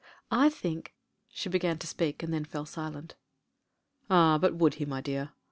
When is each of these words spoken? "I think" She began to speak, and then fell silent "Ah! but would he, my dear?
"I 0.31 0.49
think" 0.49 0.95
She 1.35 1.47
began 1.47 1.77
to 1.77 1.85
speak, 1.85 2.23
and 2.23 2.33
then 2.33 2.43
fell 2.43 2.65
silent 2.65 3.13
"Ah! 4.09 4.39
but 4.39 4.55
would 4.55 4.73
he, 4.81 4.85
my 4.85 4.99
dear? 4.99 5.33